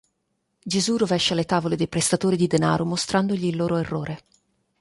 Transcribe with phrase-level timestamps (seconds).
[0.65, 4.23] Gesù rovescia le tavole dei prestatori di denaro mostrandogli il loro errore.